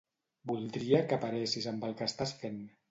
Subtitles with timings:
[0.51, 2.63] Voldria que paressis amb el que estàs fent.